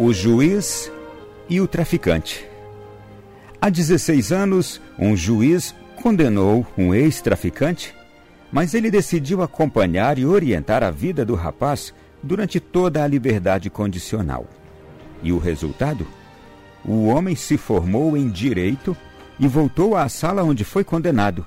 O 0.00 0.12
juiz 0.12 0.92
e 1.48 1.60
o 1.60 1.66
traficante. 1.66 2.48
Há 3.60 3.68
16 3.68 4.30
anos, 4.30 4.80
um 4.96 5.16
juiz 5.16 5.74
condenou 6.00 6.64
um 6.78 6.94
ex-traficante, 6.94 7.92
mas 8.52 8.74
ele 8.74 8.92
decidiu 8.92 9.42
acompanhar 9.42 10.16
e 10.16 10.24
orientar 10.24 10.84
a 10.84 10.92
vida 10.92 11.24
do 11.24 11.34
rapaz 11.34 11.92
durante 12.22 12.60
toda 12.60 13.02
a 13.02 13.08
liberdade 13.08 13.68
condicional. 13.68 14.46
E 15.20 15.32
o 15.32 15.38
resultado? 15.38 16.06
O 16.84 17.06
homem 17.06 17.34
se 17.34 17.58
formou 17.58 18.16
em 18.16 18.28
direito 18.28 18.96
e 19.36 19.48
voltou 19.48 19.96
à 19.96 20.08
sala 20.08 20.44
onde 20.44 20.62
foi 20.62 20.84
condenado. 20.84 21.44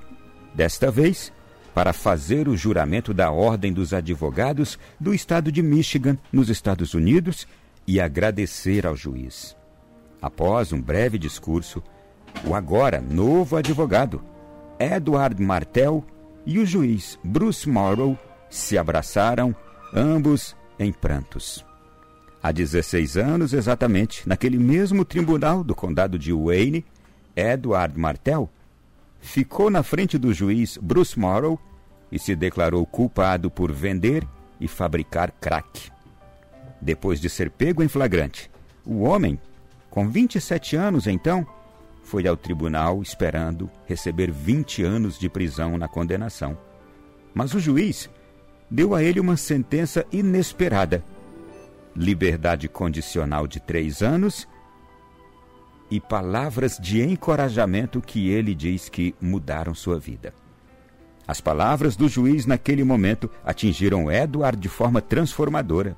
Desta 0.54 0.90
vez, 0.90 1.32
para 1.74 1.94
fazer 1.94 2.48
o 2.48 2.56
juramento 2.56 3.14
da 3.14 3.30
Ordem 3.30 3.72
dos 3.72 3.94
Advogados 3.94 4.78
do 5.00 5.14
Estado 5.14 5.50
de 5.50 5.62
Michigan, 5.62 6.18
nos 6.30 6.50
Estados 6.50 6.92
Unidos, 6.92 7.46
e 7.86 8.00
agradecer 8.00 8.86
ao 8.86 8.96
juiz. 8.96 9.56
Após 10.20 10.72
um 10.72 10.80
breve 10.80 11.18
discurso, 11.18 11.82
o 12.46 12.54
agora 12.54 13.00
novo 13.00 13.56
advogado, 13.56 14.22
Edward 14.78 15.40
Martel, 15.42 16.04
e 16.44 16.58
o 16.58 16.66
juiz 16.66 17.18
Bruce 17.22 17.68
Morrow 17.68 18.18
se 18.50 18.76
abraçaram, 18.76 19.54
ambos 19.94 20.56
em 20.78 20.92
prantos. 20.92 21.64
Há 22.42 22.50
16 22.50 23.16
anos, 23.16 23.52
exatamente, 23.52 24.28
naquele 24.28 24.58
mesmo 24.58 25.04
tribunal 25.04 25.62
do 25.62 25.74
condado 25.74 26.18
de 26.18 26.32
Wayne, 26.32 26.84
Edward 27.36 27.98
Martel 27.98 28.50
ficou 29.20 29.70
na 29.70 29.84
frente 29.84 30.18
do 30.18 30.34
juiz 30.34 30.76
Bruce 30.76 31.18
Morrow 31.18 31.58
e 32.10 32.18
se 32.18 32.34
declarou 32.34 32.84
culpado 32.84 33.50
por 33.50 33.72
vender 33.72 34.26
e 34.60 34.66
fabricar 34.66 35.30
crack. 35.40 35.92
Depois 36.82 37.20
de 37.20 37.30
ser 37.30 37.48
pego 37.48 37.80
em 37.80 37.86
flagrante, 37.86 38.50
o 38.84 39.02
homem, 39.02 39.38
com 39.88 40.08
27 40.08 40.74
anos 40.74 41.06
então, 41.06 41.46
foi 42.02 42.26
ao 42.26 42.36
tribunal 42.36 43.00
esperando 43.00 43.70
receber 43.86 44.32
20 44.32 44.82
anos 44.82 45.16
de 45.16 45.28
prisão 45.28 45.78
na 45.78 45.86
condenação. 45.86 46.58
Mas 47.32 47.54
o 47.54 47.60
juiz 47.60 48.10
deu 48.68 48.96
a 48.96 49.02
ele 49.02 49.20
uma 49.20 49.36
sentença 49.36 50.04
inesperada: 50.10 51.04
liberdade 51.94 52.68
condicional 52.68 53.46
de 53.46 53.60
três 53.60 54.02
anos 54.02 54.48
e 55.88 56.00
palavras 56.00 56.78
de 56.78 57.00
encorajamento 57.00 58.00
que 58.00 58.28
ele 58.28 58.56
diz 58.56 58.88
que 58.88 59.14
mudaram 59.20 59.72
sua 59.72 60.00
vida. 60.00 60.34
As 61.28 61.40
palavras 61.40 61.94
do 61.94 62.08
juiz 62.08 62.44
naquele 62.44 62.82
momento 62.82 63.30
atingiram 63.44 64.10
Edward 64.10 64.58
de 64.58 64.68
forma 64.68 65.00
transformadora. 65.00 65.96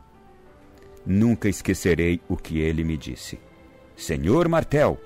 Nunca 1.06 1.48
esquecerei 1.48 2.20
o 2.28 2.36
que 2.36 2.58
ele 2.58 2.82
me 2.82 2.96
disse. 2.96 3.38
Senhor 3.96 4.48
Martel, 4.48 4.98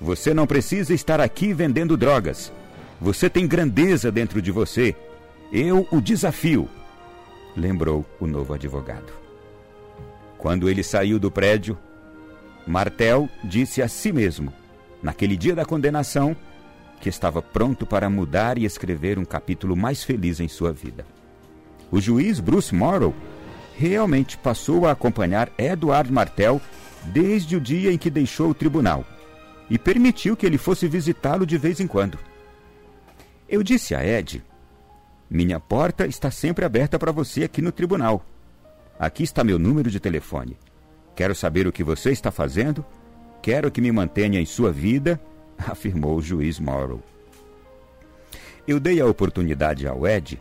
você 0.00 0.32
não 0.34 0.46
precisa 0.46 0.94
estar 0.94 1.20
aqui 1.20 1.52
vendendo 1.52 1.96
drogas. 1.96 2.52
Você 3.00 3.30
tem 3.30 3.46
grandeza 3.46 4.12
dentro 4.12 4.40
de 4.42 4.50
você. 4.50 4.94
Eu 5.52 5.86
o 5.90 6.00
desafio, 6.00 6.68
lembrou 7.56 8.04
o 8.20 8.26
novo 8.26 8.54
advogado. 8.54 9.12
Quando 10.38 10.68
ele 10.68 10.82
saiu 10.82 11.18
do 11.18 11.30
prédio, 11.30 11.76
Martel 12.66 13.28
disse 13.42 13.82
a 13.82 13.88
si 13.88 14.12
mesmo, 14.12 14.52
naquele 15.02 15.36
dia 15.36 15.54
da 15.54 15.64
condenação, 15.64 16.36
que 17.00 17.08
estava 17.08 17.40
pronto 17.40 17.86
para 17.86 18.10
mudar 18.10 18.58
e 18.58 18.64
escrever 18.64 19.18
um 19.18 19.24
capítulo 19.24 19.74
mais 19.74 20.04
feliz 20.04 20.38
em 20.38 20.48
sua 20.48 20.72
vida. 20.72 21.04
O 21.90 22.00
juiz 22.00 22.38
Bruce 22.38 22.74
Morrow 22.74 23.14
realmente 23.76 24.36
passou 24.36 24.86
a 24.86 24.92
acompanhar 24.92 25.50
Edward 25.58 26.12
Martel 26.12 26.60
desde 27.06 27.56
o 27.56 27.60
dia 27.60 27.92
em 27.92 27.98
que 27.98 28.10
deixou 28.10 28.50
o 28.50 28.54
tribunal 28.54 29.04
e 29.70 29.78
permitiu 29.78 30.36
que 30.36 30.44
ele 30.44 30.58
fosse 30.58 30.88
visitá-lo 30.88 31.46
de 31.46 31.56
vez 31.56 31.80
em 31.80 31.86
quando. 31.86 32.18
Eu 33.48 33.62
disse 33.62 33.94
a 33.94 34.04
Ed: 34.04 34.44
Minha 35.28 35.60
porta 35.60 36.06
está 36.06 36.30
sempre 36.30 36.64
aberta 36.64 36.98
para 36.98 37.12
você 37.12 37.44
aqui 37.44 37.62
no 37.62 37.72
tribunal. 37.72 38.24
Aqui 38.98 39.22
está 39.22 39.42
meu 39.42 39.58
número 39.58 39.90
de 39.90 39.98
telefone. 39.98 40.58
Quero 41.14 41.34
saber 41.34 41.66
o 41.66 41.72
que 41.72 41.84
você 41.84 42.10
está 42.10 42.30
fazendo. 42.30 42.84
Quero 43.40 43.70
que 43.70 43.80
me 43.80 43.90
mantenha 43.90 44.40
em 44.40 44.44
sua 44.44 44.70
vida, 44.70 45.20
afirmou 45.56 46.16
o 46.16 46.22
juiz 46.22 46.58
Morrow. 46.58 47.02
Eu 48.68 48.78
dei 48.78 49.00
a 49.00 49.06
oportunidade 49.06 49.86
ao 49.86 50.06
Ed 50.06 50.38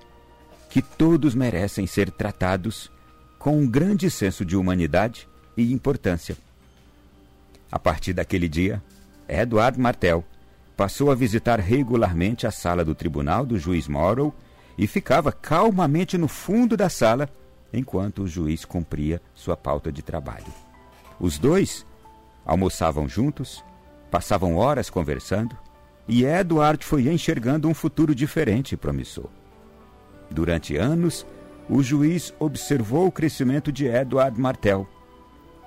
que 0.69 0.81
todos 0.81 1.33
merecem 1.33 1.87
ser 1.87 2.11
tratados 2.11 2.91
com 3.39 3.57
um 3.57 3.65
grande 3.65 4.11
senso 4.11 4.43
de 4.43 4.57
humanidade 4.57 5.27
e 5.55 5.71
importância. 5.73 6.37
A 7.71 7.79
partir 7.79 8.11
daquele 8.11 8.49
dia, 8.49 8.83
Edward 9.27 9.79
Martel 9.79 10.23
passou 10.75 11.09
a 11.11 11.15
visitar 11.15 11.59
regularmente 11.59 12.45
a 12.45 12.51
sala 12.51 12.83
do 12.83 12.93
tribunal 12.93 13.45
do 13.45 13.57
juiz 13.57 13.87
Morrow 13.87 14.35
e 14.77 14.85
ficava 14.85 15.31
calmamente 15.31 16.17
no 16.17 16.27
fundo 16.27 16.75
da 16.75 16.89
sala 16.89 17.29
enquanto 17.71 18.23
o 18.23 18.27
juiz 18.27 18.65
cumpria 18.65 19.21
sua 19.33 19.55
pauta 19.55 19.91
de 19.91 20.01
trabalho. 20.01 20.53
Os 21.19 21.37
dois 21.37 21.85
almoçavam 22.45 23.07
juntos, 23.07 23.63
passavam 24.09 24.55
horas 24.55 24.89
conversando, 24.89 25.55
e 26.07 26.25
Edward 26.25 26.83
foi 26.83 27.07
enxergando 27.07 27.67
um 27.67 27.73
futuro 27.73 28.15
diferente 28.15 28.73
e 28.73 28.77
promissor. 28.77 29.29
Durante 30.31 30.75
anos, 30.75 31.25
o 31.69 31.83
juiz 31.83 32.33
observou 32.39 33.05
o 33.05 33.11
crescimento 33.11 33.71
de 33.71 33.85
Edward 33.85 34.39
Martel, 34.41 34.87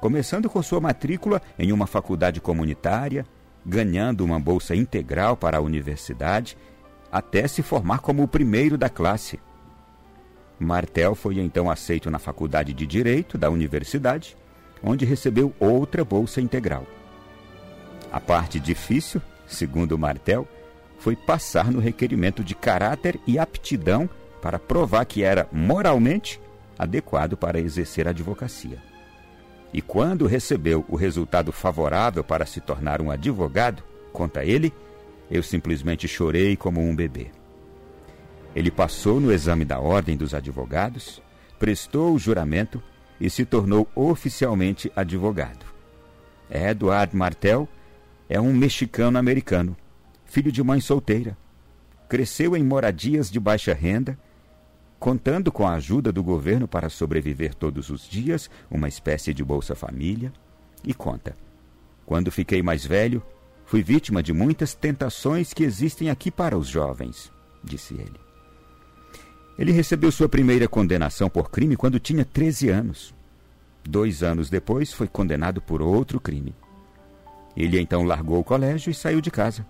começando 0.00 0.50
com 0.50 0.60
sua 0.62 0.80
matrícula 0.80 1.40
em 1.56 1.70
uma 1.72 1.86
faculdade 1.86 2.40
comunitária, 2.40 3.24
ganhando 3.64 4.24
uma 4.24 4.40
bolsa 4.40 4.74
integral 4.74 5.36
para 5.36 5.58
a 5.58 5.60
universidade, 5.60 6.58
até 7.10 7.46
se 7.46 7.62
formar 7.62 8.00
como 8.00 8.22
o 8.22 8.28
primeiro 8.28 8.76
da 8.76 8.88
classe. 8.88 9.38
Martel 10.58 11.14
foi 11.14 11.38
então 11.38 11.70
aceito 11.70 12.10
na 12.10 12.18
Faculdade 12.18 12.72
de 12.72 12.86
Direito 12.86 13.38
da 13.38 13.48
universidade 13.48 14.36
onde 14.82 15.04
recebeu 15.04 15.54
outra 15.60 16.04
bolsa 16.04 16.40
integral. 16.40 16.86
A 18.10 18.20
parte 18.20 18.58
difícil, 18.58 19.22
segundo 19.46 19.96
Martel, 19.96 20.46
foi 20.98 21.14
passar 21.14 21.70
no 21.70 21.78
requerimento 21.78 22.42
de 22.42 22.54
caráter 22.54 23.18
e 23.26 23.38
aptidão 23.38 24.10
para 24.42 24.58
provar 24.58 25.06
que 25.06 25.22
era 25.22 25.48
moralmente 25.52 26.40
adequado 26.78 27.36
para 27.36 27.60
exercer 27.60 28.08
a 28.08 28.10
advocacia. 28.10 28.78
E 29.72 29.80
quando 29.80 30.26
recebeu 30.26 30.84
o 30.88 30.96
resultado 30.96 31.52
favorável 31.52 32.22
para 32.22 32.44
se 32.44 32.60
tornar 32.60 33.00
um 33.00 33.10
advogado, 33.10 33.82
conta 34.12 34.44
ele, 34.44 34.74
eu 35.30 35.42
simplesmente 35.42 36.06
chorei 36.06 36.56
como 36.56 36.80
um 36.80 36.94
bebê. 36.94 37.30
Ele 38.54 38.70
passou 38.70 39.18
no 39.18 39.32
exame 39.32 39.64
da 39.64 39.78
Ordem 39.78 40.16
dos 40.16 40.34
Advogados, 40.34 41.22
prestou 41.58 42.12
o 42.12 42.18
juramento 42.18 42.82
e 43.18 43.30
se 43.30 43.46
tornou 43.46 43.88
oficialmente 43.94 44.92
advogado. 44.94 45.64
Edward 46.50 47.16
Martel 47.16 47.66
é 48.28 48.38
um 48.38 48.52
mexicano-americano, 48.52 49.74
filho 50.26 50.52
de 50.52 50.62
mãe 50.62 50.80
solteira. 50.80 51.38
Cresceu 52.08 52.54
em 52.54 52.62
moradias 52.62 53.30
de 53.30 53.40
baixa 53.40 53.72
renda, 53.72 54.18
contando 55.02 55.50
com 55.50 55.66
a 55.66 55.74
ajuda 55.74 56.12
do 56.12 56.22
governo 56.22 56.68
para 56.68 56.88
sobreviver 56.88 57.56
todos 57.56 57.90
os 57.90 58.08
dias, 58.08 58.48
uma 58.70 58.86
espécie 58.86 59.34
de 59.34 59.42
Bolsa 59.42 59.74
Família, 59.74 60.32
e 60.84 60.94
conta: 60.94 61.36
Quando 62.06 62.30
fiquei 62.30 62.62
mais 62.62 62.86
velho, 62.86 63.20
fui 63.66 63.82
vítima 63.82 64.22
de 64.22 64.32
muitas 64.32 64.74
tentações 64.74 65.52
que 65.52 65.64
existem 65.64 66.08
aqui 66.08 66.30
para 66.30 66.56
os 66.56 66.68
jovens, 66.68 67.32
disse 67.64 67.94
ele. 67.94 68.20
Ele 69.58 69.72
recebeu 69.72 70.12
sua 70.12 70.28
primeira 70.28 70.68
condenação 70.68 71.28
por 71.28 71.50
crime 71.50 71.76
quando 71.76 71.98
tinha 71.98 72.24
13 72.24 72.68
anos. 72.68 73.12
Dois 73.84 74.22
anos 74.22 74.48
depois, 74.48 74.92
foi 74.92 75.08
condenado 75.08 75.60
por 75.60 75.82
outro 75.82 76.20
crime. 76.20 76.54
Ele 77.56 77.80
então 77.80 78.04
largou 78.04 78.38
o 78.38 78.44
colégio 78.44 78.88
e 78.88 78.94
saiu 78.94 79.20
de 79.20 79.32
casa. 79.32 79.66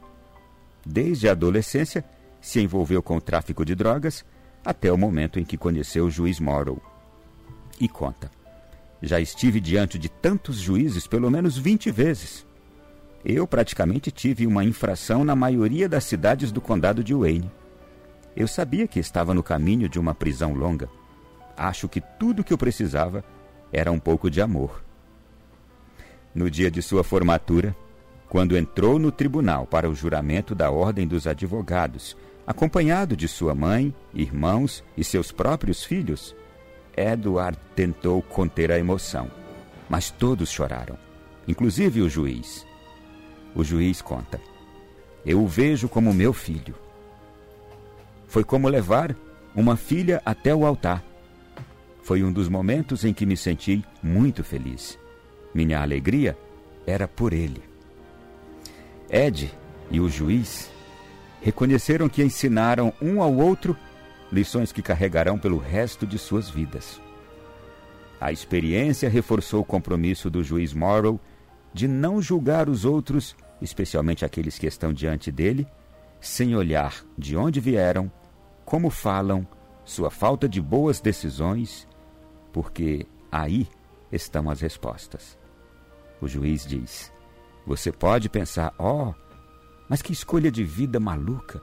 Desde 0.85 1.27
a 1.27 1.33
adolescência, 1.33 2.05
se 2.39 2.61
envolveu 2.61 3.03
com 3.03 3.17
o 3.17 3.21
tráfico 3.21 3.65
de 3.65 3.75
drogas 3.75 4.23
até 4.65 4.93
o 4.93 4.99
momento 4.99 5.39
em 5.39 5.45
que 5.45 5.57
conheceu 5.57 6.07
o 6.07 6.11
juiz 6.11 6.39
Morrow. 6.39 6.81
E 7.81 7.89
conta: 7.89 8.31
Já 9.03 9.21
estive 9.21 9.61
diante 9.61 9.99
de 9.99 10.09
tantos 10.09 10.57
juízes 10.57 11.07
pelo 11.07 11.31
menos 11.31 11.57
20 11.57 11.91
vezes. 11.91 12.47
Eu 13.25 13.47
praticamente 13.47 14.11
tive 14.11 14.47
uma 14.47 14.65
infração 14.65 15.25
na 15.25 15.37
maioria 15.37 15.89
das 15.89 16.05
cidades 16.05 16.51
do 16.51 16.61
condado 16.61 17.05
de 17.05 17.15
Wayne. 17.15 17.51
Eu 18.35 18.49
sabia 18.49 18.89
que 18.89 18.99
estava 18.99 19.35
no 19.35 19.43
caminho 19.43 19.89
de 19.89 19.99
uma 19.99 20.15
prisão 20.15 20.55
longa. 20.55 20.89
Acho 21.57 21.89
que 21.89 22.01
tudo 22.01 22.41
o 22.41 22.45
que 22.45 22.53
eu 22.53 22.59
precisava 22.59 23.25
era 23.73 23.93
um 23.93 23.99
pouco 23.99 24.31
de 24.31 24.41
amor. 24.41 24.83
No 26.35 26.51
dia 26.51 26.71
de 26.71 26.81
sua 26.81 27.05
formatura, 27.05 27.77
quando 28.29 28.57
entrou 28.57 28.99
no 28.99 29.13
tribunal 29.13 29.67
para 29.67 29.89
o 29.89 29.95
juramento 29.95 30.55
da 30.55 30.71
Ordem 30.71 31.07
dos 31.07 31.27
Advogados, 31.27 32.17
acompanhado 32.47 33.17
de 33.17 33.29
sua 33.29 33.55
mãe, 33.55 33.95
irmãos 34.13 34.85
e 34.97 35.05
seus 35.05 35.31
próprios 35.31 35.85
filhos, 35.85 36.35
Edward 36.97 37.59
tentou 37.75 38.21
conter 38.23 38.71
a 38.71 38.79
emoção, 38.79 39.31
mas 39.89 40.11
todos 40.11 40.51
choraram, 40.51 40.99
inclusive 41.47 42.03
o 42.03 42.09
juiz. 42.09 42.67
O 43.55 43.65
juiz 43.65 44.03
conta: 44.03 44.41
Eu 45.25 45.43
o 45.43 45.47
vejo 45.47 45.89
como 45.89 46.13
meu 46.13 46.33
filho. 46.33 46.75
Foi 48.27 48.45
como 48.45 48.69
levar 48.69 49.15
uma 49.55 49.77
filha 49.77 50.23
até 50.25 50.55
o 50.55 50.65
altar. 50.65 51.05
Foi 52.03 52.25
um 52.25 52.33
dos 52.33 52.49
momentos 52.49 53.05
em 53.05 53.13
que 53.13 53.27
me 53.27 53.37
senti 53.37 53.85
muito 54.03 54.43
feliz. 54.43 54.99
Minha 55.55 55.81
alegria 55.81 56.37
era 56.87 57.07
por 57.07 57.33
ele. 57.33 57.63
Ed 59.11 59.53
e 59.91 60.01
o 60.01 60.09
juiz 60.09 60.71
reconheceram 61.43 62.09
que 62.09 62.23
ensinaram 62.23 62.93
um 63.03 63.21
ao 63.21 63.35
outro 63.35 63.77
lições 64.31 64.73
que 64.73 64.81
carregarão 64.81 65.39
pelo 65.39 65.59
resto 65.59 66.07
de 66.07 66.19
suas 66.19 66.49
vidas. 66.49 67.01
A 68.21 68.33
experiência 68.33 69.11
reforçou 69.11 69.61
o 69.61 69.65
compromisso 69.65 70.31
do 70.31 70.43
juiz 70.43 70.73
Morrow 70.73 71.21
de 71.75 71.89
não 71.89 72.23
julgar 72.23 72.69
os 72.69 72.85
outros, 72.85 73.37
especialmente 73.61 74.25
aqueles 74.25 74.59
que 74.59 74.67
estão 74.67 74.93
diante 74.93 75.33
dele, 75.33 75.67
sem 76.21 76.55
olhar 76.55 77.05
de 77.19 77.37
onde 77.37 77.59
vieram, 77.59 78.11
como 78.65 78.89
falam, 78.89 79.47
sua 79.85 80.11
falta 80.11 80.49
de 80.49 80.61
boas 80.61 81.01
decisões, 81.01 81.89
porque 82.53 83.07
aí 83.31 83.69
estão 84.13 84.49
as 84.49 84.61
respostas. 84.61 85.37
O 86.21 86.29
juiz 86.29 86.65
diz: 86.65 87.13
Você 87.67 87.91
pode 87.91 88.29
pensar, 88.29 88.73
ó, 88.79 89.09
oh, 89.09 89.15
mas 89.93 90.01
que 90.01 90.11
escolha 90.11 90.51
de 90.51 90.65
vida 90.65 90.99
maluca! 90.99 91.61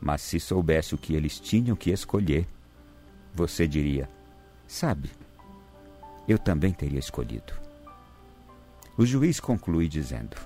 Mas 0.00 0.22
se 0.22 0.40
soubesse 0.40 0.94
o 0.94 0.98
que 0.98 1.14
eles 1.14 1.38
tinham 1.38 1.76
que 1.76 1.90
escolher, 1.90 2.46
você 3.34 3.68
diria: 3.68 4.08
Sabe, 4.66 5.10
eu 6.26 6.38
também 6.38 6.72
teria 6.72 6.98
escolhido. 6.98 7.52
O 8.96 9.04
juiz 9.04 9.38
conclui 9.38 9.88
dizendo: 9.88 10.38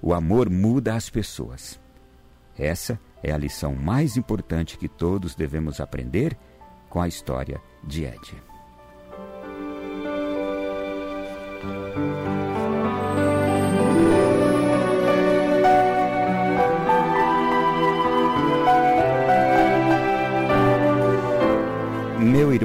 O 0.00 0.14
amor 0.14 0.48
muda 0.48 0.94
as 0.94 1.10
pessoas. 1.10 1.78
Essa 2.56 2.98
é 3.22 3.30
a 3.30 3.36
lição 3.36 3.74
mais 3.74 4.16
importante 4.16 4.78
que 4.78 4.88
todos 4.88 5.34
devemos 5.34 5.78
aprender 5.78 6.38
com 6.88 7.02
a 7.02 7.06
história 7.06 7.60
de 7.84 8.04
Ed. 8.06 8.42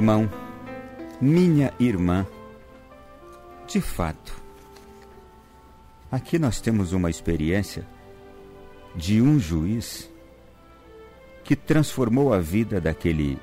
Irmão, 0.06 0.30
minha 1.20 1.74
irmã, 1.80 2.24
de 3.66 3.80
fato, 3.80 4.40
aqui 6.12 6.38
nós 6.38 6.60
temos 6.60 6.92
uma 6.92 7.10
experiência 7.10 7.84
de 8.94 9.20
um 9.20 9.36
juiz 9.40 10.08
que 11.42 11.56
transformou 11.56 12.32
a 12.32 12.38
vida 12.38 12.80
daquele 12.80 13.36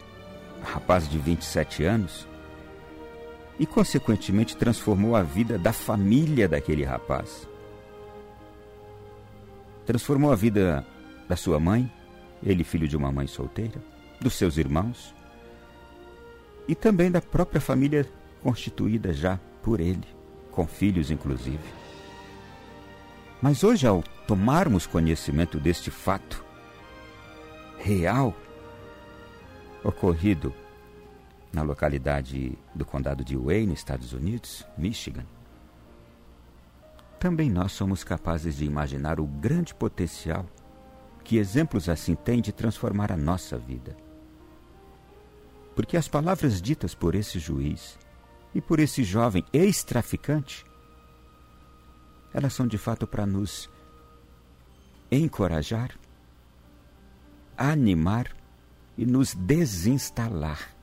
rapaz 0.64 1.10
de 1.10 1.18
27 1.18 1.84
anos 1.84 2.26
e, 3.60 3.66
consequentemente, 3.66 4.56
transformou 4.56 5.18
a 5.18 5.22
vida 5.22 5.58
da 5.58 5.74
família 5.74 6.48
daquele 6.48 6.86
rapaz. 6.86 7.46
Transformou 9.86 10.32
a 10.32 10.36
vida 10.36 10.88
da 11.28 11.36
sua 11.36 11.60
mãe, 11.60 11.92
ele 12.42 12.64
filho 12.64 12.88
de 12.88 12.96
uma 12.96 13.12
mãe 13.12 13.28
solteira, 13.28 13.84
dos 14.22 14.36
seus 14.36 14.56
irmãos 14.56 15.14
e 16.68 16.76
também 16.76 17.12
da 17.12 17.22
própria 17.22 17.62
família 17.62 18.08
constituída 18.42 19.14
já 19.14 19.40
por 19.62 19.80
ele, 19.80 20.08
com 20.52 20.68
filhos 20.68 21.12
inclusive. 21.12 21.64
Mas 23.42 23.64
hoje, 23.64 23.86
ao 23.86 24.02
tomarmos 24.28 24.88
conhecimento 24.88 25.60
deste 25.60 25.92
fato 25.92 26.44
real 27.78 28.34
ocorrido 29.84 30.54
na 31.52 31.62
localidade 31.62 32.58
do 32.74 32.86
condado 32.86 33.24
de 33.24 33.36
Wayne, 33.36 33.74
Estados 33.74 34.14
Unidos, 34.14 34.66
Michigan, 34.78 35.26
também 37.20 37.50
nós 37.50 37.72
somos 37.72 38.04
capazes 38.04 38.58
de 38.58 38.66
imaginar 38.66 39.20
o 39.20 39.26
grande 39.26 39.74
potencial 39.74 40.46
que 41.24 41.38
exemplos 41.38 41.88
assim 41.88 42.16
têm 42.16 42.42
de 42.42 42.52
transformar 42.52 43.12
a 43.12 43.18
nossa 43.18 43.58
vida. 43.58 43.96
Porque 45.76 45.98
as 45.98 46.08
palavras 46.08 46.62
ditas 46.62 46.94
por 46.94 47.16
esse 47.16 47.40
juiz 47.40 47.98
e 48.54 48.62
por 48.62 48.80
esse 48.80 49.04
jovem 49.04 49.44
ex-traficante, 49.52 50.66
elas 52.34 52.54
são 52.54 52.68
de 52.68 52.78
fato 52.78 53.08
para 53.08 53.26
nos 53.26 53.70
encorajar, 55.12 55.92
animar 57.58 58.36
e 58.98 59.06
nos 59.06 59.34
desinstalar. 59.34 60.74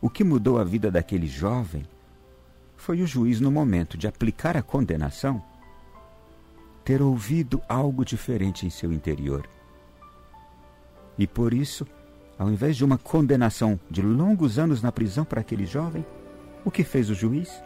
O 0.00 0.08
que 0.08 0.24
mudou 0.24 0.58
a 0.58 0.64
vida 0.64 0.90
daquele 0.90 1.26
jovem 1.26 1.86
foi 2.76 3.02
o 3.02 3.06
juiz, 3.06 3.40
no 3.40 3.50
momento 3.50 3.98
de 3.98 4.08
aplicar 4.08 4.56
a 4.56 4.62
condenação, 4.62 5.44
ter 6.82 7.02
ouvido 7.02 7.62
algo 7.68 8.04
diferente 8.04 8.64
em 8.66 8.70
seu 8.70 8.92
interior. 8.92 9.46
E 11.18 11.26
por 11.26 11.52
isso, 11.52 11.86
ao 12.40 12.50
invés 12.50 12.74
de 12.74 12.82
uma 12.82 12.96
condenação 12.96 13.78
de 13.90 14.00
longos 14.00 14.58
anos 14.58 14.80
na 14.80 14.90
prisão 14.90 15.26
para 15.26 15.42
aquele 15.42 15.66
jovem, 15.66 16.06
o 16.64 16.70
que 16.70 16.82
fez 16.82 17.10
o 17.10 17.14
juiz? 17.14 17.62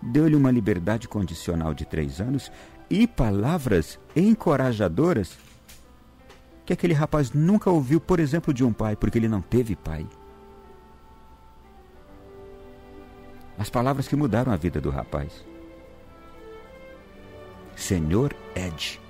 Deu-lhe 0.00 0.34
uma 0.34 0.50
liberdade 0.50 1.06
condicional 1.06 1.74
de 1.74 1.84
três 1.84 2.22
anos 2.22 2.50
e 2.88 3.06
palavras 3.06 4.00
encorajadoras 4.16 5.36
que 6.64 6.72
aquele 6.72 6.94
rapaz 6.94 7.32
nunca 7.32 7.68
ouviu, 7.68 8.00
por 8.00 8.18
exemplo, 8.18 8.54
de 8.54 8.64
um 8.64 8.72
pai, 8.72 8.96
porque 8.96 9.18
ele 9.18 9.28
não 9.28 9.42
teve 9.42 9.76
pai. 9.76 10.06
As 13.58 13.68
palavras 13.68 14.08
que 14.08 14.16
mudaram 14.16 14.52
a 14.52 14.56
vida 14.56 14.80
do 14.80 14.88
rapaz. 14.88 15.44
Senhor 17.76 18.34
Ed. 18.54 19.03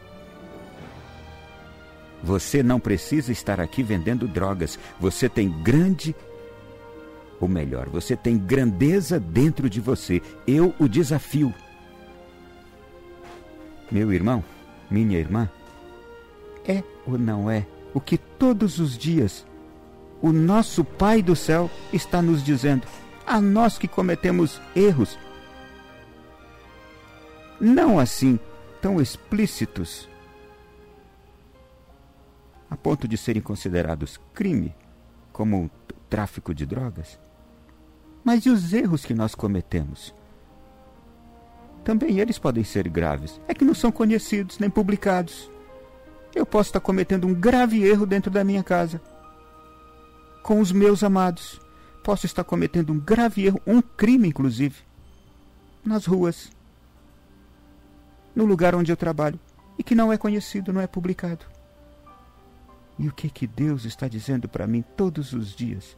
Você 2.25 2.63
não 2.63 2.81
precisa 2.81 3.31
estar 3.31 3.61
aqui 3.61 3.83
vendendo 3.83 4.27
drogas. 4.27 4.79
Você 4.99 5.29
tem 5.29 5.51
grande. 5.63 6.17
Ou 7.39 7.47
melhor, 7.47 7.89
você 7.91 8.17
tem 8.17 8.39
grandeza 8.39 9.21
dentro 9.21 9.69
de 9.69 9.79
você. 9.79 10.23
Eu 10.47 10.75
o 10.79 10.89
desafio. 10.89 11.53
Meu 13.93 14.11
irmão, 14.11 14.43
minha 14.91 15.19
irmã, 15.19 15.51
é 16.67 16.83
ou 17.07 17.19
não 17.19 17.51
é 17.51 17.67
o 17.93 18.01
que 18.01 18.17
todos 18.17 18.79
os 18.79 18.97
dias 18.97 19.45
o 20.23 20.33
nosso 20.33 20.83
Pai 20.83 21.21
do 21.21 21.37
céu 21.37 21.71
está 21.93 22.23
nos 22.23 22.43
dizendo, 22.43 22.87
a 23.27 23.43
nós 23.43 23.77
que 23.77 23.87
cometemos 23.87 24.59
erros, 24.75 25.19
não 27.61 27.99
assim 27.99 28.39
tão 28.81 29.03
explícitos, 29.03 30.09
ponto 32.85 33.09
de 33.09 33.17
serem 33.17 33.43
considerados 33.43 34.21
crime, 34.33 34.73
como 35.33 35.65
o 35.65 35.71
tráfico 36.09 36.55
de 36.55 36.65
drogas. 36.65 37.19
Mas 38.23 38.47
e 38.47 38.51
os 38.51 38.73
erros 38.73 39.05
que 39.05 39.13
nós 39.13 39.35
cometemos? 39.35 40.15
Também 41.83 42.21
eles 42.21 42.39
podem 42.39 42.63
ser 42.63 42.89
graves, 42.89 43.41
é 43.49 43.53
que 43.53 43.65
não 43.65 43.75
são 43.75 43.91
conhecidos 43.91 44.61
nem 44.61 44.71
publicados 44.71 45.51
eu 46.35 46.45
posso 46.45 46.71
estar 46.71 46.81
cometendo 46.81 47.29
um 47.29 47.35
grave 47.35 47.85
erro 47.85 48.05
dentro 48.05 48.31
da 48.31 48.43
minha 48.43 48.63
casa. 48.63 49.01
Com 50.43 50.61
os 50.61 50.73
meus 50.73 51.05
amados. 51.05 51.61
Posso 52.03 52.27
estar 52.27 52.45
cometendo 52.45 52.93
um 52.93 52.99
grave 52.99 53.47
erro, 53.47 53.63
um 53.67 53.81
crime, 53.81 54.29
inclusive. 54.29 54.83
Nas 55.85 56.05
ruas. 56.05 56.51
No 58.35 58.45
lugar 58.45 58.75
onde 58.75 58.91
eu 58.91 58.97
trabalho. 58.97 59.39
E 59.79 59.85
que 59.85 59.95
não 59.95 60.13
é 60.13 60.19
conhecido, 60.19 60.73
não 60.73 60.81
é 60.81 60.87
publicado. 60.87 61.47
E 62.99 63.09
o 63.09 63.13
que 63.13 63.29
que 63.29 63.47
Deus 63.47 63.85
está 63.85 64.07
dizendo 64.07 64.49
para 64.49 64.67
mim 64.67 64.85
todos 64.97 65.33
os 65.33 65.55
dias? 65.55 65.97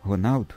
Ronaldo, 0.00 0.54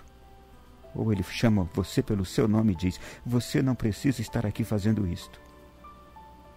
ou 0.95 1.11
ele 1.11 1.23
chama 1.23 1.69
você 1.73 2.01
pelo 2.01 2.25
seu 2.25 2.47
nome 2.47 2.73
e 2.73 2.75
diz: 2.75 2.99
Você 3.25 3.61
não 3.61 3.75
precisa 3.75 4.21
estar 4.21 4.45
aqui 4.45 4.63
fazendo 4.63 5.07
isto. 5.07 5.39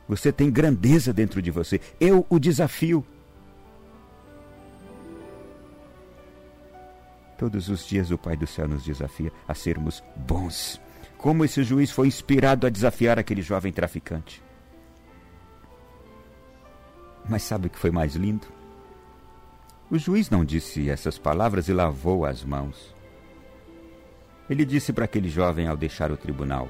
Você 0.08 0.30
tem 0.32 0.50
grandeza 0.50 1.12
dentro 1.12 1.40
de 1.40 1.50
você. 1.50 1.80
Eu 1.98 2.26
o 2.28 2.38
desafio. 2.38 3.04
Todos 7.38 7.68
os 7.68 7.86
dias 7.86 8.10
o 8.10 8.18
Pai 8.18 8.36
do 8.36 8.46
céu 8.46 8.68
nos 8.68 8.84
desafia 8.84 9.32
a 9.48 9.54
sermos 9.54 10.02
bons. 10.16 10.80
Como 11.18 11.44
esse 11.44 11.62
juiz 11.62 11.90
foi 11.90 12.06
inspirado 12.06 12.66
a 12.66 12.70
desafiar 12.70 13.18
aquele 13.18 13.42
jovem 13.42 13.72
traficante. 13.72 14.42
Mas 17.28 17.42
sabe 17.42 17.66
o 17.66 17.70
que 17.70 17.78
foi 17.78 17.90
mais 17.90 18.14
lindo? 18.14 18.46
O 19.90 19.98
juiz 19.98 20.30
não 20.30 20.44
disse 20.44 20.88
essas 20.90 21.18
palavras 21.18 21.68
e 21.68 21.72
lavou 21.72 22.24
as 22.24 22.42
mãos. 22.44 22.94
Ele 24.48 24.64
disse 24.64 24.92
para 24.92 25.04
aquele 25.04 25.28
jovem 25.28 25.66
ao 25.66 25.76
deixar 25.76 26.10
o 26.10 26.16
tribunal: 26.16 26.68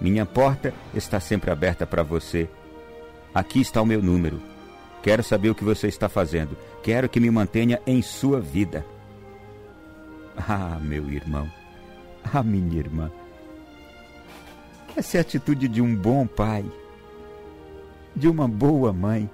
Minha 0.00 0.24
porta 0.24 0.72
está 0.94 1.18
sempre 1.18 1.50
aberta 1.50 1.86
para 1.86 2.02
você. 2.02 2.48
Aqui 3.34 3.60
está 3.60 3.80
o 3.80 3.86
meu 3.86 4.02
número. 4.02 4.40
Quero 5.02 5.22
saber 5.22 5.50
o 5.50 5.54
que 5.54 5.64
você 5.64 5.88
está 5.88 6.08
fazendo. 6.08 6.56
Quero 6.82 7.08
que 7.08 7.18
me 7.18 7.30
mantenha 7.30 7.80
em 7.86 8.02
sua 8.02 8.40
vida. 8.40 8.84
Ah, 10.36 10.78
meu 10.80 11.10
irmão. 11.10 11.50
Ah, 12.32 12.42
minha 12.42 12.78
irmã. 12.78 13.10
Essa 14.96 15.16
é 15.16 15.18
a 15.18 15.22
atitude 15.22 15.68
de 15.68 15.80
um 15.80 15.96
bom 15.96 16.26
pai, 16.26 16.64
de 18.14 18.28
uma 18.28 18.46
boa 18.46 18.92
mãe, 18.92 19.28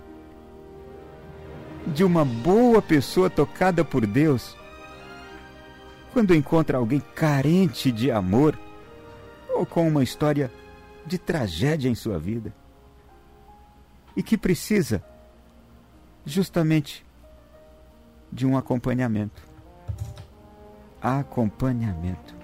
de 1.94 2.04
uma 2.04 2.24
boa 2.24 2.80
pessoa 2.82 3.30
tocada 3.30 3.84
por 3.84 4.06
Deus. 4.06 4.56
Quando 6.12 6.34
encontra 6.34 6.78
alguém 6.78 7.00
carente 7.14 7.90
de 7.92 8.10
amor 8.10 8.58
ou 9.54 9.64
com 9.64 9.86
uma 9.88 10.02
história 10.02 10.50
de 11.06 11.18
tragédia 11.18 11.88
em 11.88 11.94
sua 11.94 12.18
vida 12.18 12.52
e 14.16 14.22
que 14.22 14.36
precisa 14.36 15.02
justamente 16.24 17.04
de 18.32 18.46
um 18.46 18.56
acompanhamento. 18.56 19.42
Acompanhamento. 21.00 22.36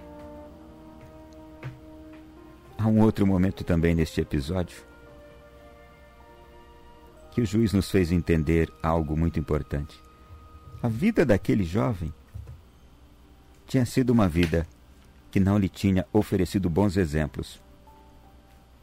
Há 2.78 2.86
um 2.86 3.00
outro 3.00 3.26
momento 3.26 3.64
também 3.64 3.94
neste 3.94 4.20
episódio 4.20 4.93
que 7.34 7.40
o 7.40 7.46
juiz 7.46 7.72
nos 7.72 7.90
fez 7.90 8.12
entender 8.12 8.72
algo 8.80 9.16
muito 9.16 9.40
importante. 9.40 10.00
A 10.80 10.86
vida 10.86 11.26
daquele 11.26 11.64
jovem 11.64 12.14
tinha 13.66 13.84
sido 13.84 14.10
uma 14.10 14.28
vida 14.28 14.64
que 15.32 15.40
não 15.40 15.58
lhe 15.58 15.68
tinha 15.68 16.06
oferecido 16.12 16.70
bons 16.70 16.96
exemplos. 16.96 17.60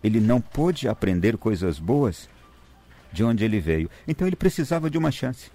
Ele 0.03 0.19
não 0.19 0.41
pôde 0.41 0.89
aprender 0.89 1.37
coisas 1.37 1.79
boas 1.79 2.27
de 3.13 3.23
onde 3.23 3.45
ele 3.45 3.61
veio, 3.61 3.89
então 4.05 4.27
ele 4.27 4.35
precisava 4.35 4.89
de 4.89 4.97
uma 4.97 5.11
chance. 5.11 5.49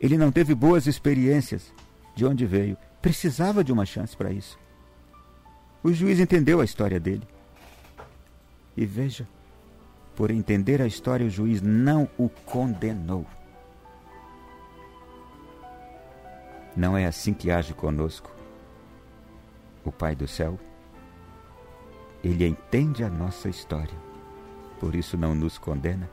Ele 0.00 0.16
não 0.16 0.30
teve 0.30 0.54
boas 0.54 0.86
experiências 0.86 1.72
de 2.14 2.24
onde 2.24 2.46
veio, 2.46 2.76
precisava 3.02 3.64
de 3.64 3.72
uma 3.72 3.84
chance 3.84 4.16
para 4.16 4.30
isso. 4.30 4.56
O 5.82 5.92
juiz 5.92 6.20
entendeu 6.20 6.60
a 6.60 6.64
história 6.64 7.00
dele. 7.00 7.26
E 8.76 8.86
veja, 8.86 9.26
por 10.16 10.30
entender 10.30 10.82
a 10.82 10.86
história, 10.86 11.26
o 11.26 11.30
juiz 11.30 11.62
não 11.62 12.08
o 12.18 12.28
condenou. 12.28 13.24
Não 16.74 16.96
é 16.96 17.06
assim 17.06 17.32
que 17.32 17.50
age 17.50 17.72
conosco 17.72 18.34
o 19.84 19.92
Pai 19.92 20.16
do 20.16 20.26
céu. 20.26 20.58
Ele 22.24 22.46
entende 22.46 23.04
a 23.04 23.08
nossa 23.08 23.48
história, 23.48 23.96
por 24.80 24.94
isso 24.96 25.16
não 25.16 25.34
nos 25.34 25.58
condena. 25.58 26.10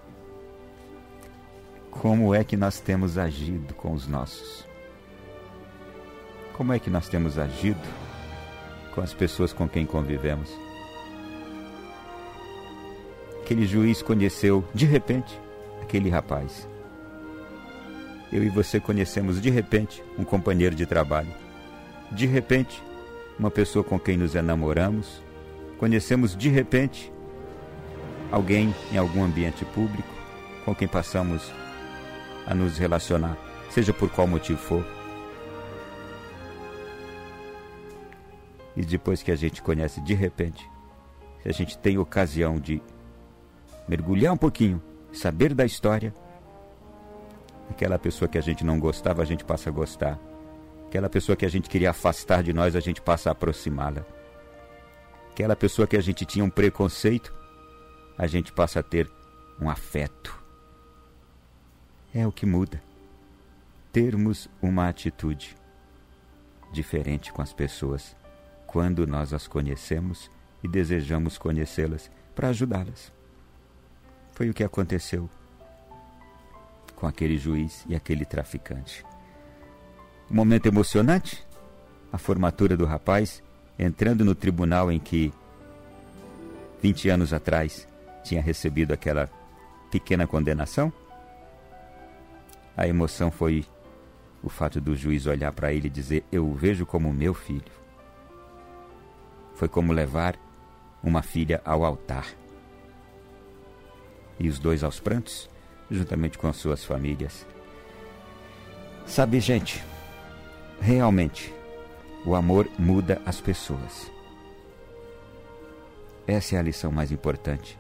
Como 1.90 2.36
é 2.36 2.44
que 2.44 2.56
nós 2.56 2.80
temos 2.80 3.18
agido 3.18 3.74
com 3.74 3.94
os 3.94 4.08
nossos? 4.08 4.68
Como 6.56 6.72
é 6.72 6.78
que 6.78 6.90
nós 6.90 7.10
temos 7.10 7.40
agido 7.40 7.82
com 8.94 9.02
as 9.02 9.14
pessoas 9.14 9.52
com 9.52 9.68
quem 9.68 9.86
convivemos. 9.86 10.50
Aquele 13.44 13.68
juiz 13.68 14.02
conheceu 14.02 14.64
de 14.74 14.86
repente 14.86 15.38
aquele 15.82 16.10
rapaz. 16.10 16.66
Eu 18.32 18.42
e 18.42 18.48
você 18.48 18.80
conhecemos 18.80 19.42
de 19.42 19.50
repente 19.50 20.02
um 20.18 20.24
companheiro 20.24 20.74
de 20.74 20.86
trabalho. 20.86 21.28
De 22.10 22.26
repente, 22.26 22.82
uma 23.38 23.52
pessoa 23.52 23.84
com 23.84 24.00
quem 24.00 24.16
nos 24.16 24.34
enamoramos. 24.34 25.22
Conhecemos 25.78 26.38
de 26.38 26.48
repente 26.48 27.12
alguém 28.32 28.74
em 28.94 28.98
algum 28.98 29.22
ambiente 29.22 29.66
público 29.66 30.08
com 30.64 30.74
quem 30.74 30.88
passamos 30.88 31.52
a 32.48 32.56
nos 32.56 32.78
relacionar, 32.78 33.38
seja 33.70 33.92
por 33.92 34.10
qual 34.10 34.26
motivo 34.26 34.58
for. 34.58 34.88
E 38.74 38.86
depois 38.86 39.22
que 39.22 39.34
a 39.34 39.36
gente 39.36 39.62
conhece 39.62 40.00
de 40.00 40.14
repente, 40.14 40.66
se 41.42 41.50
a 41.50 41.52
gente 41.52 41.78
tem 41.78 41.98
ocasião 41.98 42.58
de 42.58 42.82
mergulhar 43.88 44.34
um 44.34 44.38
pouquinho, 44.38 44.82
saber 45.12 45.54
da 45.54 45.66
história, 45.66 46.14
aquela 47.70 48.00
pessoa 48.00 48.28
que 48.28 48.38
a 48.38 48.42
gente 48.42 48.64
não 48.64 48.80
gostava, 48.80 49.22
a 49.22 49.26
gente 49.26 49.44
passa 49.44 49.70
a 49.70 49.74
gostar. 49.74 50.20
Aquela 50.88 51.10
pessoa 51.10 51.36
que 51.36 51.46
a 51.46 51.50
gente 51.50 51.70
queria 51.70 51.90
afastar 51.90 52.44
de 52.44 52.54
nós, 52.54 52.76
a 52.76 52.80
gente 52.80 53.02
passa 53.02 53.30
a 53.30 53.32
aproximá-la. 53.32 54.06
Aquela 55.32 55.56
pessoa 55.56 55.88
que 55.88 55.98
a 55.98 56.02
gente 56.02 56.26
tinha 56.26 56.46
um 56.46 56.50
preconceito, 56.50 57.34
a 58.18 58.28
gente 58.28 58.52
passa 58.52 58.80
a 58.80 58.84
ter 58.84 59.10
um 59.60 59.70
afeto. 59.70 60.40
É 62.14 62.28
o 62.28 62.32
que 62.32 62.46
muda. 62.46 62.82
Termos 63.92 64.48
uma 64.62 64.88
atitude 64.88 65.56
diferente 66.72 67.32
com 67.32 67.42
as 67.42 67.54
pessoas 67.54 68.16
quando 68.68 69.06
nós 69.06 69.34
as 69.34 69.48
conhecemos 69.48 70.30
e 70.64 70.68
desejamos 70.68 71.38
conhecê-las 71.38 72.10
para 72.36 72.50
ajudá-las. 72.50 73.12
Foi 74.34 74.50
o 74.50 74.54
que 74.54 74.64
aconteceu 74.64 75.30
com 76.96 77.08
aquele 77.08 77.38
juiz 77.38 77.84
e 77.88 77.96
aquele 77.96 78.26
traficante. 78.26 79.06
Um 80.30 80.36
momento 80.36 80.66
emocionante, 80.66 81.46
a 82.12 82.18
formatura 82.18 82.76
do 82.76 82.86
rapaz 82.86 83.44
entrando 83.78 84.24
no 84.24 84.36
tribunal 84.36 84.92
em 84.92 85.00
que 85.00 85.34
20 86.82 87.10
anos 87.10 87.34
atrás 87.34 87.88
tinha 88.24 88.42
recebido 88.42 88.94
aquela 88.94 89.30
pequena 89.92 90.26
condenação. 90.26 90.92
A 92.76 92.88
emoção 92.88 93.30
foi 93.30 93.66
o 94.42 94.50
fato 94.50 94.82
do 94.82 94.96
juiz 94.96 95.26
olhar 95.26 95.52
para 95.52 95.74
ele 95.74 95.88
e 95.88 95.92
dizer: 95.92 96.24
Eu 96.32 96.48
o 96.48 96.54
vejo 96.54 96.86
como 96.86 97.14
meu 97.14 97.34
filho 97.34 97.84
foi 99.56 99.68
como 99.68 99.94
levar 99.94 100.36
uma 101.04 101.22
filha 101.22 101.62
ao 101.64 101.86
altar. 101.86 102.26
E 104.44 104.50
os 104.50 104.60
dois 104.60 104.84
aos 104.84 105.00
prantos, 105.00 105.50
juntamente 105.90 106.38
com 106.38 106.50
as 106.50 106.58
suas 106.58 106.84
famílias. 106.84 107.48
Sabe, 109.06 109.40
gente, 109.40 109.82
realmente, 110.82 111.54
o 112.26 112.36
amor 112.36 112.70
muda 112.78 113.22
as 113.26 113.40
pessoas. 113.40 114.12
Essa 116.28 116.58
é 116.58 116.60
a 116.60 116.62
lição 116.62 116.92
mais 116.92 117.10
importante 117.10 117.80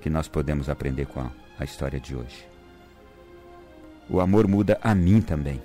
que 0.00 0.10
nós 0.10 0.26
podemos 0.26 0.68
aprender 0.68 1.06
com 1.06 1.20
a, 1.20 1.30
a 1.56 1.62
história 1.62 2.00
de 2.00 2.16
hoje. 2.16 2.48
O 4.10 4.18
amor 4.18 4.48
muda 4.48 4.80
a 4.82 4.96
mim 4.96 5.20
também. 5.20 5.62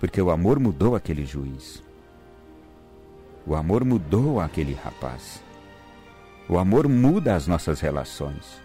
Porque 0.00 0.20
o 0.20 0.30
amor 0.30 0.58
mudou 0.58 0.96
aquele 0.96 1.26
juiz. 1.26 1.82
O 3.46 3.54
amor 3.54 3.84
mudou 3.84 4.40
aquele 4.40 4.72
rapaz. 4.72 5.42
O 6.48 6.58
amor 6.58 6.88
muda 6.88 7.34
as 7.34 7.46
nossas 7.46 7.80
relações. 7.80 8.60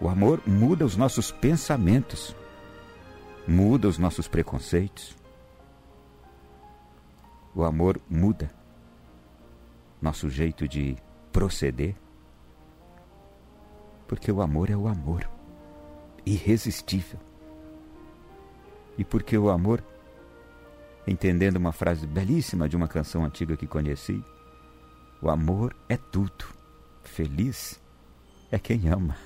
O 0.00 0.08
amor 0.08 0.40
muda 0.46 0.84
os 0.84 0.96
nossos 0.96 1.30
pensamentos. 1.30 2.34
Muda 3.46 3.88
os 3.88 3.98
nossos 3.98 4.28
preconceitos. 4.28 5.16
O 7.54 7.64
amor 7.64 8.00
muda 8.08 8.50
nosso 10.00 10.30
jeito 10.30 10.68
de 10.68 10.96
proceder. 11.32 11.94
Porque 14.06 14.30
o 14.30 14.40
amor 14.40 14.70
é 14.70 14.76
o 14.76 14.88
amor, 14.88 15.28
irresistível. 16.24 17.18
E 18.96 19.04
porque 19.04 19.36
o 19.36 19.50
amor 19.50 19.84
entendendo 21.06 21.56
uma 21.56 21.72
frase 21.72 22.06
belíssima 22.06 22.68
de 22.68 22.76
uma 22.76 22.88
canção 22.88 23.24
antiga 23.24 23.56
que 23.56 23.66
conheci: 23.66 24.22
O 25.20 25.28
amor 25.28 25.76
é 25.88 25.96
tudo, 25.96 26.46
feliz 27.08 27.80
é 28.50 28.58
quem 28.58 28.88
ama. 28.88 29.16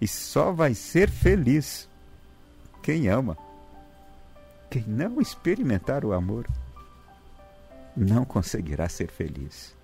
E 0.00 0.06
só 0.06 0.52
vai 0.52 0.74
ser 0.74 1.10
feliz 1.10 1.88
quem 2.82 3.08
ama. 3.08 3.36
Quem 4.70 4.84
não 4.86 5.20
experimentar 5.20 6.04
o 6.04 6.12
amor 6.12 6.46
não 7.96 8.24
conseguirá 8.24 8.88
ser 8.88 9.10
feliz. 9.10 9.74